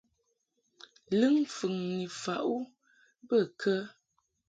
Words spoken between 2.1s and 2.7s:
faʼ u